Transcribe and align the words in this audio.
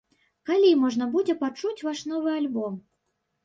Калі 0.49 0.71
можна 0.85 1.07
будзе 1.17 1.37
пачуць 1.43 1.77
ваш 1.91 2.05
новы 2.15 2.29
альбом? 2.41 2.85